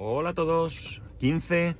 [0.00, 1.74] Hola a todos, 15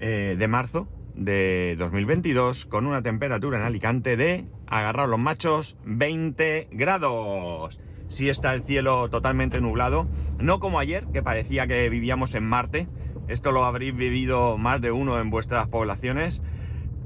[0.00, 6.66] eh, de marzo de 2022 con una temperatura en Alicante de, agarrar los machos, 20
[6.72, 7.78] grados.
[8.08, 10.08] Sí está el cielo totalmente nublado,
[10.40, 12.88] no como ayer, que parecía que vivíamos en Marte.
[13.28, 16.42] Esto lo habréis vivido más de uno en vuestras poblaciones,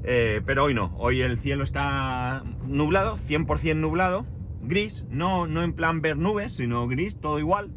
[0.03, 0.95] eh, pero hoy no.
[0.97, 4.25] Hoy el cielo está nublado, 100% nublado,
[4.63, 7.69] gris, no, no en plan ver nubes, sino gris, todo igual,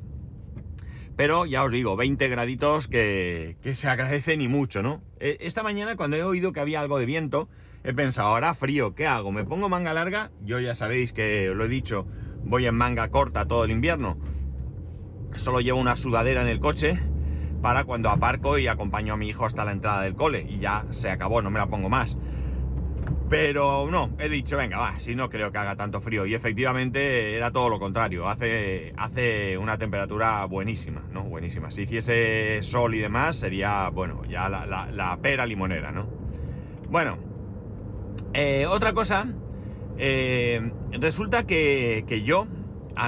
[1.16, 5.02] pero ya os digo, 20 graditos que, se agradecen y mucho, ¿no?
[5.18, 7.48] E, esta mañana cuando he oído que había algo de viento,
[7.84, 9.32] he pensado, ahora frío, ¿qué hago?
[9.32, 10.30] ¿Me pongo manga larga?
[10.43, 12.07] Yo ya sabéis que lo he dicho,
[12.44, 14.18] voy en manga corta todo el invierno.
[15.36, 17.00] Solo llevo una sudadera en el coche
[17.62, 20.46] para cuando aparco y acompaño a mi hijo hasta la entrada del cole.
[20.48, 22.18] Y ya se acabó, no me la pongo más.
[23.29, 26.26] Pero no, he dicho, venga, va, si no creo que haga tanto frío.
[26.26, 28.29] Y efectivamente era todo lo contrario.
[28.29, 31.25] Hace, hace una temperatura buenísima, ¿no?
[31.25, 31.71] Buenísima.
[31.72, 36.06] Si hiciese sol y demás, sería, bueno, ya la, pera limonera, ¿no?
[36.88, 37.19] Bueno,
[38.32, 39.27] eh, otra cosa,
[39.98, 42.47] eh, resulta que, que yo,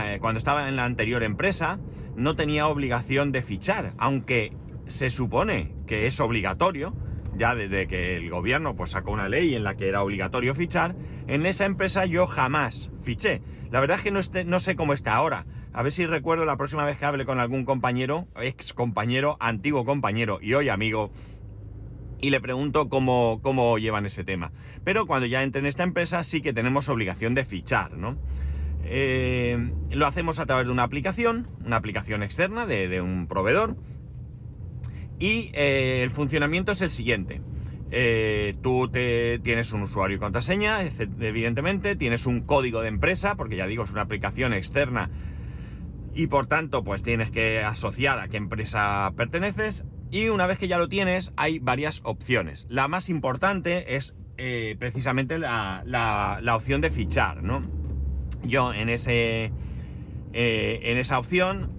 [0.02, 1.78] eh, cuando estaba en la anterior empresa,
[2.16, 4.52] no tenía obligación de fichar, aunque
[4.88, 6.92] se supone que es obligatorio
[7.38, 10.94] ya desde que el gobierno pues sacó una ley en la que era obligatorio fichar,
[11.26, 13.40] en esa empresa yo jamás fiché.
[13.70, 15.46] La verdad es que no, no sé cómo está ahora.
[15.72, 19.84] A ver si recuerdo la próxima vez que hable con algún compañero, ex compañero, antiguo
[19.84, 21.12] compañero y hoy amigo,
[22.20, 24.50] y le pregunto cómo, cómo llevan ese tema.
[24.84, 28.16] Pero cuando ya entre en esta empresa sí que tenemos obligación de fichar, ¿no?
[28.84, 33.76] Eh, lo hacemos a través de una aplicación, una aplicación externa de, de un proveedor,
[35.18, 37.40] y eh, el funcionamiento es el siguiente.
[37.90, 43.56] Eh, tú te, tienes un usuario y contraseña, evidentemente, tienes un código de empresa, porque
[43.56, 45.10] ya digo, es una aplicación externa
[46.14, 49.84] y por tanto, pues tienes que asociar a qué empresa perteneces.
[50.10, 52.66] Y una vez que ya lo tienes, hay varias opciones.
[52.70, 57.62] La más importante es eh, precisamente la, opción de fichar, ¿no?
[58.42, 59.52] Yo en ese.
[60.32, 61.70] en esa opción,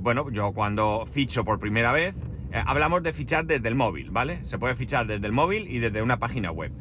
[0.00, 2.14] bueno, yo cuando ficho por primera vez,
[2.52, 4.44] hablamos de fichar desde el móvil, ¿vale?
[4.44, 6.72] Se puede fichar desde el móvil y desde una página web.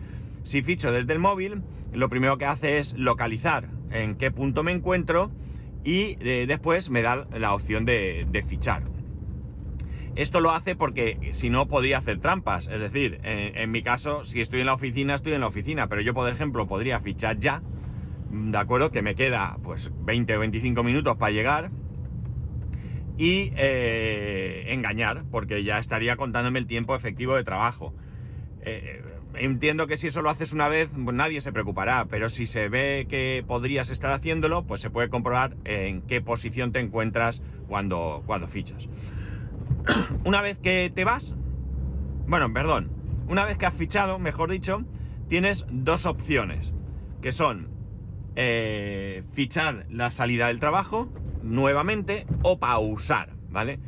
[0.44, 1.62] Si ficho desde el móvil,
[1.94, 5.31] lo primero que hace es localizar en qué punto me encuentro
[5.84, 8.84] y eh, después me da la opción de, fichar.
[10.16, 12.68] Esto lo hace porque si no podría hacer trampas.
[12.68, 15.88] Es decir, en, mi caso, si estoy en la oficina, estoy en la oficina.
[15.88, 17.62] Pero yo, por ejemplo, podría fichar ya.
[18.31, 18.91] ¿De acuerdo?
[18.91, 21.72] Que me queda pues 20 o 25 minutos para llegar
[23.19, 27.94] y eh, engañar, porque ya estaría contándome el tiempo efectivo de trabajo.
[28.62, 29.03] Eh,
[29.34, 32.69] entiendo que si eso lo haces una vez, pues nadie se preocupará, pero si se
[32.69, 38.24] ve que podrías estar haciéndolo, pues se puede comprobar en qué posición te encuentras cuando,
[38.25, 38.88] cuando fichas.
[40.24, 41.36] una vez que te vas,
[42.25, 42.90] bueno, perdón,
[43.28, 44.86] una vez que has fichado, mejor dicho,
[45.28, 46.72] tienes dos opciones,
[47.22, 47.68] que son
[48.38, 51.09] eh, fichar la salida del trabajo
[51.44, 53.80] nuevamente o pausar, ¿vale?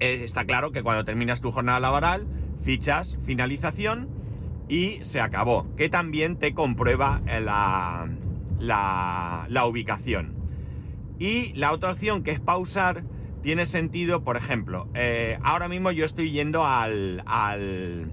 [0.00, 2.26] Eh, está claro que cuando terminas tu jornada laboral,
[2.62, 4.08] fichas finalización
[4.68, 8.08] y se acabó, que también te comprueba la,
[8.58, 10.34] la, ubicación.
[11.18, 13.04] Y la otra opción que es pausar
[13.42, 18.12] tiene sentido, por ejemplo, eh, ahora mismo yo estoy yendo al, al,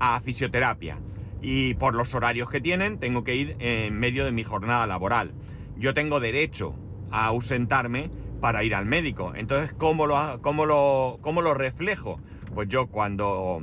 [0.00, 0.98] a fisioterapia
[1.42, 5.32] y por los horarios que tienen tengo que ir en medio de mi jornada laboral.
[5.78, 6.74] Yo tengo derecho
[7.10, 8.10] a ausentarme
[8.40, 9.32] para ir al médico.
[9.34, 12.20] Entonces, ¿cómo lo, cómo lo, cómo lo reflejo?
[12.54, 13.62] Pues yo cuando,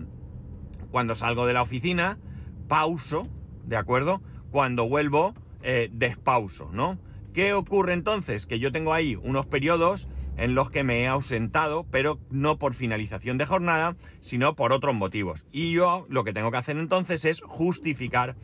[0.91, 2.17] cuando salgo de la oficina,
[2.67, 3.27] pauso,
[3.65, 4.21] ¿de acuerdo?
[4.51, 6.99] Cuando vuelvo, eh, despauso, ¿no?
[7.33, 8.45] ¿Qué ocurre entonces?
[8.45, 12.73] Que yo tengo ahí unos periodos en los que me he ausentado, pero no por
[12.73, 15.45] finalización de jornada, sino por otros motivos.
[15.51, 18.35] Y yo lo que tengo que hacer entonces es justificar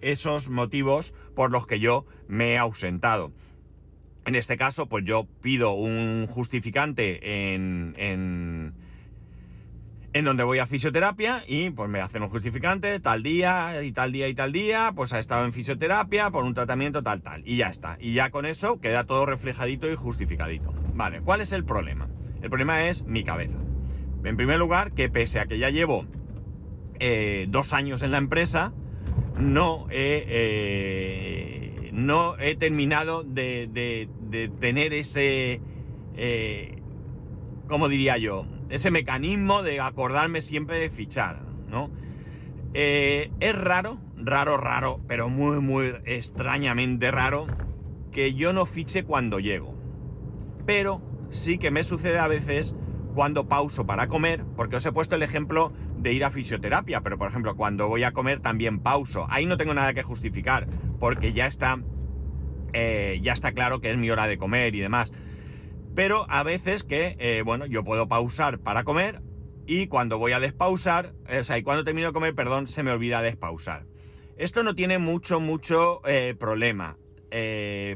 [0.00, 3.32] esos motivos por los que yo me he ausentado.
[4.26, 8.74] En este caso, pues yo pido un justificante en, en,
[10.12, 14.12] en, donde voy a fisioterapia y pues me hacen un justificante tal día y tal
[14.12, 17.56] día y tal día, pues ha estado en fisioterapia por un tratamiento tal tal y
[17.56, 17.96] ya está.
[17.98, 20.72] Y ya con eso queda todo reflejadito y justificadito.
[20.94, 22.08] Vale, ¿cuál es el problema?
[22.42, 23.58] El problema es mi cabeza.
[24.22, 26.04] En primer lugar, que pese a que ya llevo
[26.98, 28.72] eh, dos años en la empresa,
[29.38, 30.24] no he...
[30.28, 31.59] Eh,
[32.00, 34.08] no he terminado de,
[34.60, 35.60] tener ese,
[36.16, 36.82] eh,
[37.68, 38.46] ¿cómo diría yo?
[38.68, 41.90] Ese mecanismo de acordarme siempre de fichar, ¿no?
[42.72, 47.46] Eh, es raro, raro, raro, pero muy, muy extrañamente raro
[48.12, 49.74] que yo no fiche cuando llego.
[50.66, 51.00] Pero
[51.30, 52.74] sí que me sucede a veces
[53.14, 57.18] cuando pauso para comer, porque os he puesto el ejemplo de ir a fisioterapia, pero
[57.18, 59.26] por ejemplo, cuando voy a comer también pauso.
[59.30, 60.68] Ahí no tengo nada que justificar,
[60.98, 61.80] porque ya está,
[62.72, 65.12] eh, ya está claro que es mi hora de comer y demás.
[65.94, 69.22] Pero a veces que, eh, bueno, yo puedo pausar para comer
[69.66, 72.92] y cuando voy a despausar, o sea, y cuando termino de comer, perdón, se me
[72.92, 73.86] olvida despausar.
[74.36, 76.96] Esto no tiene mucho, mucho eh, problema.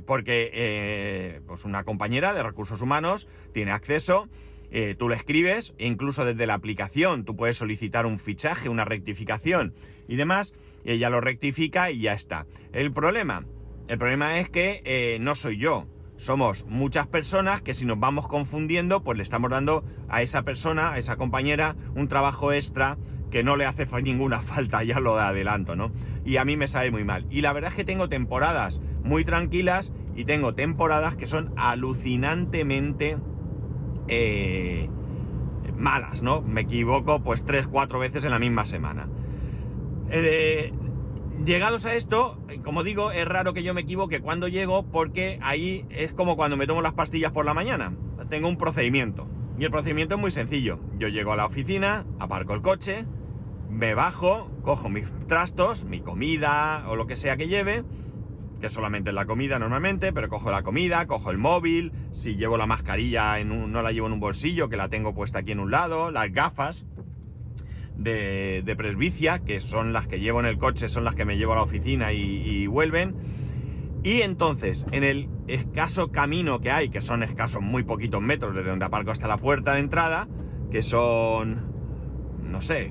[0.07, 4.29] porque pues una compañera de recursos humanos tiene acceso
[4.77, 8.85] eh, tú lo escribes, e incluso desde la aplicación tú puedes solicitar un fichaje, una
[8.85, 9.73] rectificación
[10.09, 10.53] y demás,
[10.85, 12.49] ella lo rectifica y ya está.
[12.73, 13.47] El problema,
[13.87, 15.87] el problema es que eh, no soy yo,
[16.17, 20.93] somos muchas personas que si nos vamos confundiendo, pues le estamos dando a esa persona,
[20.93, 22.99] a esa compañera, un trabajo extra
[23.31, 25.93] que no le hace ninguna falta, ya lo de adelanto, ¿no?
[26.25, 27.29] Y a mí me sabe muy mal.
[27.31, 33.19] Y la verdad es que tengo temporadas muy tranquilas y tengo temporadas que son alucinantemente
[34.09, 34.89] eh,
[35.77, 36.43] malas, ¿no?
[36.43, 39.09] Me equivoco pues tres, cuatro veces en la misma semana.
[40.11, 40.73] Eh,
[41.45, 45.87] llegados a esto, como digo, es raro que yo me equivoque cuando llego porque ahí
[45.91, 47.95] es como cuando me tomo las pastillas por la mañana.
[48.29, 49.29] Tengo un procedimiento.
[49.59, 50.81] Y el procedimiento es muy sencillo.
[50.99, 53.05] Yo llego a la oficina, aparco el coche,
[53.71, 57.85] me bajo, cojo mis trastos, mi comida o lo que sea que lleve,
[58.65, 62.57] que solamente es la comida normalmente, pero cojo la comida, cojo el móvil, si llevo
[62.57, 65.61] la mascarilla en no la llevo en un bolsillo, que la tengo puesta aquí en
[65.61, 66.87] un lado, las gafas
[67.99, 71.53] de, presbicia, que son las que llevo en el coche, son las que me llevo
[71.53, 73.17] a la oficina y, vuelven.
[74.03, 78.71] Y entonces, en el escaso camino que hay, que son escasos muy poquitos metros desde
[78.71, 80.27] donde aparco hasta la puerta de entrada,
[80.71, 81.71] que son,
[82.43, 82.91] no sé,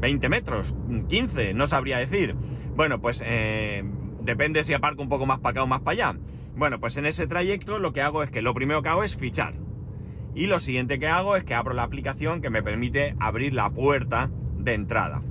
[0.00, 0.74] 20 eh, metros,
[1.08, 2.34] 15, no sabría decir.
[2.74, 3.84] Bueno, pues eh,
[4.28, 6.18] Depende si aparco un poco más para acá o más para allá.
[6.54, 9.16] Bueno, pues en ese trayecto lo que hago es que lo primero que hago es
[9.16, 9.54] fichar.
[10.34, 13.70] Y lo siguiente que hago es que abro la aplicación que me permite abrir la
[13.70, 15.22] puerta de entrada.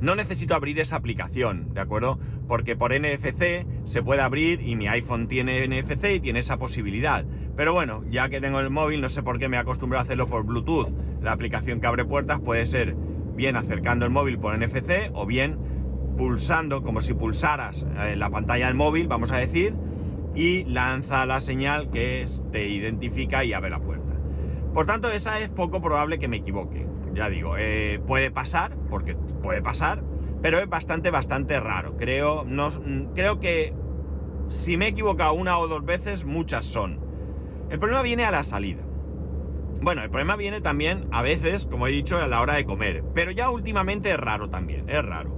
[0.00, 2.20] No necesito abrir esa aplicación, ¿de acuerdo?
[2.46, 7.24] Porque por NFC se puede abrir y mi iPhone tiene NFC y tiene esa posibilidad.
[7.56, 10.28] Pero bueno, ya que tengo el móvil, no sé por qué me acostumbro a hacerlo
[10.28, 10.94] por Bluetooth.
[11.20, 12.94] La aplicación que abre puertas puede ser
[13.34, 15.58] bien acercando el móvil por NFC o bien
[16.18, 19.74] pulsando, como si pulsaras eh, la pantalla del móvil, vamos a decir,
[20.34, 24.14] y lanza la señal que te identifica y abre la puerta.
[24.74, 26.86] Por tanto, esa es poco probable que me equivoque.
[27.14, 30.02] Ya digo, eh, puede pasar, porque puede pasar,
[30.42, 31.96] pero es bastante, bastante raro.
[31.96, 32.68] Creo, no,
[33.14, 33.72] creo que
[34.48, 37.00] si me he equivocado una o dos veces, muchas son.
[37.70, 38.82] El problema viene a la salida.
[39.80, 43.04] Bueno, el problema viene también a veces, como he dicho, a la hora de comer.
[43.14, 45.37] Pero ya últimamente es raro también, es raro.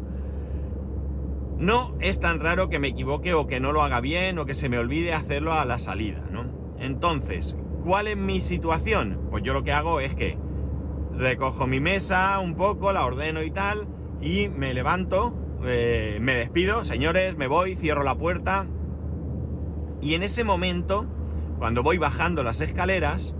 [1.61, 4.55] No es tan raro que me equivoque o que no lo haga bien o que
[4.55, 6.47] se me olvide hacerlo a la salida, ¿no?
[6.79, 7.55] Entonces,
[7.85, 9.29] ¿cuál es mi situación?
[9.31, 10.39] Pues yo lo que hago es que
[11.13, 13.87] recojo mi mesa un poco, la ordeno y tal,
[14.23, 15.35] y me levanto,
[15.67, 18.67] eh, me despido, señores, me voy, cierro la puerta,
[20.01, 21.05] y en ese momento,
[21.59, 23.35] cuando voy bajando las escaleras,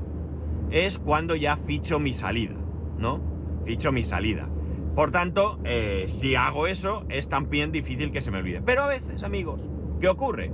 [0.71, 2.55] es cuando ya ficho mi salida,
[2.99, 3.23] ¿no?
[3.65, 4.47] Ficho mi salida.
[5.01, 8.61] Por tanto, eh, si hago eso, es también difícil que se me olvide.
[8.61, 9.63] Pero a veces, amigos,
[9.99, 10.53] ¿qué ocurre?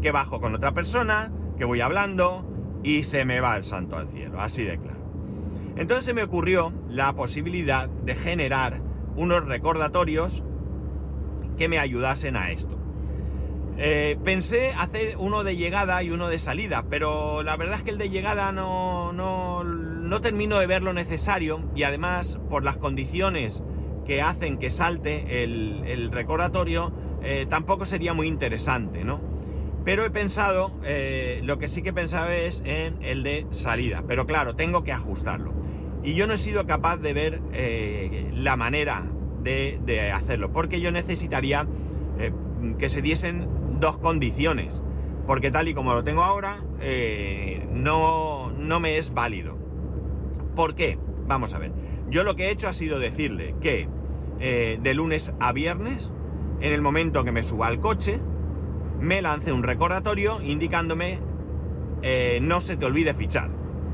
[0.00, 2.42] Que bajo con otra persona, que voy hablando
[2.82, 4.96] y se me va el santo al cielo, así de claro.
[5.76, 8.80] Entonces se me ocurrió la posibilidad de generar
[9.14, 10.42] unos recordatorios
[11.58, 12.78] que me ayudasen a esto.
[13.76, 17.90] Eh, pensé hacer uno de llegada y uno de salida, pero la verdad es que
[17.90, 22.78] el de llegada no, no, no termino de ver lo necesario y además por las
[22.78, 23.62] condiciones
[24.06, 26.92] que hacen que salte el, recordatorio,
[27.22, 29.20] eh, tampoco sería muy interesante, ¿no?
[29.84, 34.04] Pero he pensado, eh, lo que sí que he pensado es en el de salida,
[34.06, 35.52] pero claro, tengo que ajustarlo.
[36.04, 39.04] Y yo no he sido capaz de ver eh, la manera
[39.42, 41.66] de, hacerlo, porque yo necesitaría
[42.78, 43.48] que se diesen
[43.80, 44.82] dos condiciones,
[45.26, 46.62] porque tal y como lo tengo ahora,
[47.72, 49.56] no, no me es válido.
[50.54, 50.96] ¿Por qué?
[51.26, 51.72] Vamos a ver.
[52.12, 53.88] Yo lo que he hecho ha sido decirle que
[54.38, 56.12] eh, de lunes a viernes,
[56.60, 58.20] en el momento que me suba al coche,
[59.00, 61.20] me lance un recordatorio indicándome
[62.02, 63.48] eh, no se te olvide fichar,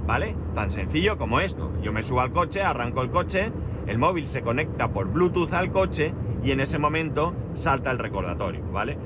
[0.05, 0.35] ¿vale?
[0.57, 1.71] Tan sencillo como esto.
[1.81, 3.53] Yo me subo al coche, arranco el coche,
[3.87, 8.65] el móvil se conecta por Bluetooth al coche y en ese momento salta el recordatorio,
[8.73, 8.99] ¿vale?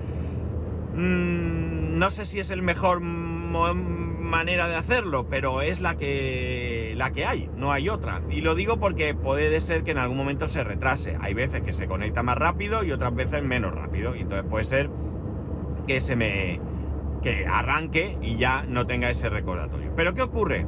[0.95, 7.13] Mm, no sé si es el mejor manera de hacerlo, pero es la que, la
[7.13, 8.23] que hay, no hay otra.
[8.31, 11.17] Y lo digo porque puede ser que en algún momento se retrase.
[11.21, 14.17] Hay veces que se conecta más rápido y otras veces menos rápido.
[14.17, 14.91] Y entonces puede ser
[15.87, 16.61] que se me.
[17.23, 19.93] que arranque y ya no tenga ese recordatorio.
[19.95, 20.67] Pero ¿qué ocurre?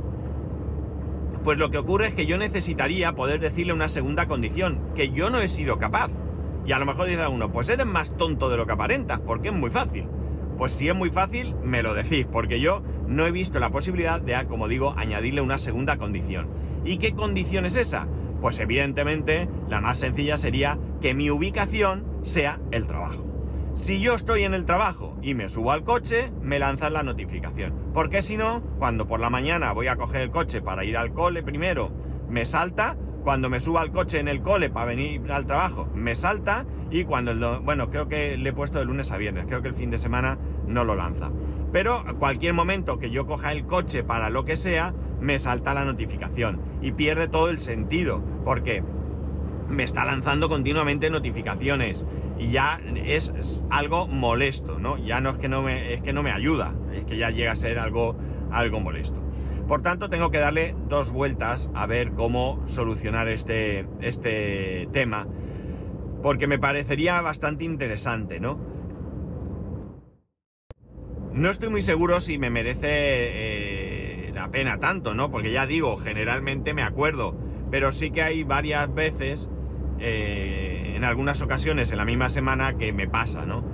[1.42, 5.30] Pues lo que ocurre es que yo necesitaría poder decirle una segunda condición, que yo
[5.30, 6.10] no he sido capaz.
[6.66, 9.48] Y a lo mejor dice uno, pues eres más tonto de lo que aparentas, porque
[9.48, 10.08] es muy fácil.
[10.58, 14.20] Pues si es muy fácil, me lo decís, porque yo no he visto la posibilidad
[14.20, 16.48] de, como digo, añadirle una segunda condición.
[16.84, 18.06] ¿Y qué condición es esa?
[18.40, 23.26] Pues evidentemente la más sencilla sería que mi ubicación sea el trabajo.
[23.74, 27.74] Si yo estoy en el trabajo y me subo al coche, me lanzan la notificación.
[27.92, 31.12] Porque si no, cuando por la mañana voy a coger el coche para ir al
[31.12, 31.90] cole primero,
[32.28, 36.14] me salta, cuando me subo al coche en el cole para venir al trabajo, me
[36.14, 37.40] salta y cuando el...
[37.62, 39.96] Bueno, creo que le he puesto de lunes a viernes, creo que el fin de
[39.96, 40.38] semana
[40.68, 41.30] no lo lanza.
[41.72, 45.86] Pero cualquier momento que yo coja el coche para lo que sea, me salta la
[45.86, 48.84] notificación y pierde todo el sentido, porque
[49.68, 52.04] me está lanzando continuamente notificaciones
[52.38, 54.98] y ya es, algo molesto, ¿no?
[54.98, 57.52] Ya no es que no me, es que no me ayuda, es que ya llega
[57.52, 58.16] a ser algo,
[58.50, 59.18] algo molesto.
[59.66, 65.26] Por tanto, tengo que darle dos vueltas a ver cómo solucionar este, este tema,
[66.22, 68.58] porque me parecería bastante interesante, ¿no?
[71.32, 75.30] No estoy muy seguro si me merece eh, la pena tanto, ¿no?
[75.30, 77.34] Porque ya digo, generalmente me acuerdo,
[77.70, 79.48] pero sí que hay varias veces
[79.98, 83.64] eh, en algunas ocasiones en la misma semana que me pasa, ¿no?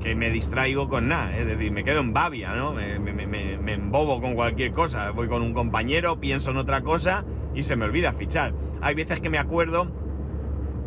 [0.00, 2.72] Que me distraigo con nada, es decir, me quedo en babia, ¿no?
[2.72, 5.10] Me, me, embobo con cualquier cosa.
[5.10, 7.24] Voy con un compañero, pienso en otra cosa
[7.54, 8.54] y se me olvida fichar.
[8.80, 9.90] Hay veces que me acuerdo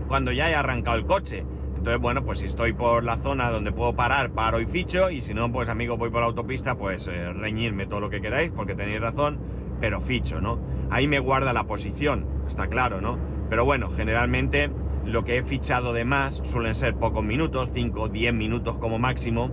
[0.08, 1.46] cuando ya he arrancado el coche.
[1.78, 5.10] Entonces, bueno, pues si estoy por la zona donde puedo parar, paro y ficho.
[5.10, 8.22] Y si no, pues amigo, voy por la autopista, pues eh, reñirme todo lo que
[8.22, 9.40] queráis, porque tenéis razón,
[9.80, 10.60] pero ficho, ¿no?
[10.90, 13.20] Ahí me guarda la posición, está claro, ¿no?
[13.50, 14.72] Pero bueno, generalmente
[15.06, 19.52] lo que he fichado de más suelen ser pocos minutos, 5, 10 minutos como máximo.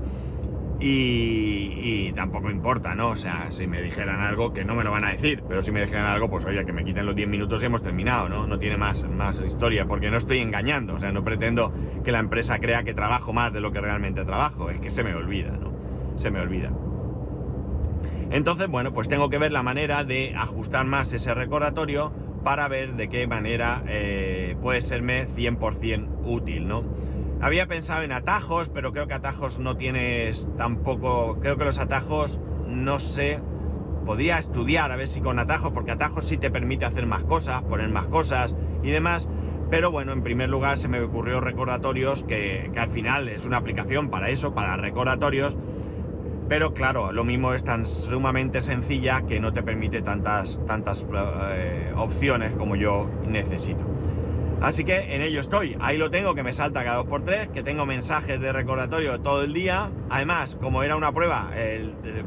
[0.85, 3.11] Y, tampoco importa, ¿no?
[3.11, 5.71] O sea, si me dijeran algo, que no me lo van a decir, pero si
[5.71, 8.49] me dijeran algo, pues oye, que me quiten los 10 minutos y hemos terminado, ¿no?
[8.49, 12.18] No tiene más, más historia, porque no estoy engañando, o sea, no pretendo que la
[12.18, 15.52] empresa crea que trabajo más de lo que realmente trabajo, es que se me olvida,
[15.52, 15.73] ¿no?
[16.16, 16.73] Se me olvida.
[18.32, 22.12] Entonces, bueno, pues tengo que ver la manera de ajustar más ese recordatorio
[22.44, 26.84] para ver de qué manera eh, puede serme 100% útil, ¿no?
[27.40, 32.38] Había pensado en atajos, pero creo que atajos no tienes tampoco, creo que los atajos,
[32.68, 33.40] no sé,
[34.06, 37.62] podría estudiar a ver si con atajos, porque atajos sí te permite hacer más cosas,
[37.62, 39.28] poner más cosas y demás,
[39.70, 43.56] pero bueno, en primer lugar se me ocurrió recordatorios, que, que al final es una
[43.56, 45.56] aplicación para eso, para recordatorios,
[46.52, 51.02] pero claro, lo mismo es tan sumamente sencilla que no te permite tantas, tantas
[51.54, 53.80] eh, opciones como yo necesito.
[54.61, 55.78] Así que en ello estoy.
[55.80, 59.54] Ahí lo tengo, que me salta cada 2x3, que tengo mensajes de recordatorio todo el
[59.54, 59.92] día.
[60.11, 61.49] Además, como era una prueba,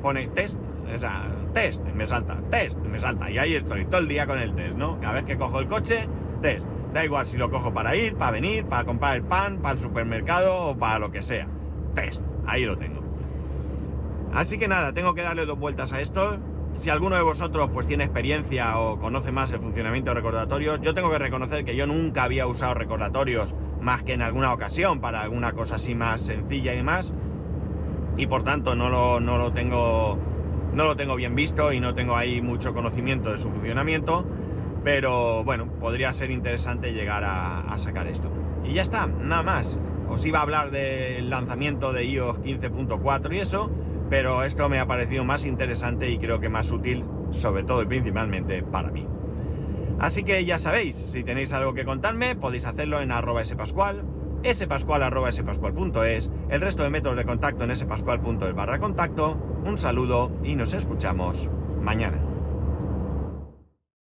[0.01, 0.59] pone test,
[0.91, 3.29] o sea, test, me salta, test, me salta.
[3.29, 4.99] Y ahí estoy, todo el día con el test, ¿no?
[5.01, 6.09] Cada vez que cojo el coche,
[6.41, 6.65] test.
[6.95, 9.79] Da igual si lo cojo para ir, para venir, para comprar el pan, para el
[9.79, 11.47] supermercado o para lo que sea.
[11.93, 13.05] Test, ahí lo tengo.
[14.35, 16.37] Así que nada, tengo que darle dos vueltas a esto.
[16.73, 20.93] Si alguno de vosotros pues tiene experiencia o conoce más el funcionamiento de recordatorios, yo
[20.93, 25.21] tengo que reconocer que yo nunca había usado recordatorios más que en alguna ocasión para
[25.21, 27.13] alguna cosa así más sencilla y demás.
[28.17, 30.19] Y por tanto no lo, no lo tengo
[30.73, 34.25] no lo tengo bien visto y no tengo ahí mucho conocimiento de su funcionamiento.
[34.83, 38.29] Pero bueno, podría ser interesante llegar a, a sacar esto.
[38.65, 39.79] Y ya está, nada más.
[40.09, 43.71] Os iba a hablar del lanzamiento de iOS 15.4 y eso
[44.09, 47.85] pero esto me ha parecido más interesante y creo que más útil, sobre todo y
[47.85, 49.07] principalmente para mí.
[49.99, 54.03] Así que ya sabéis, si tenéis algo que contarme, podéis hacerlo en arroba spascual,
[54.53, 59.37] spascual arroba spascual.es, el resto de métodos de contacto en spascual.es barra contacto.
[59.63, 61.49] Un saludo y nos escuchamos
[61.81, 62.24] mañana.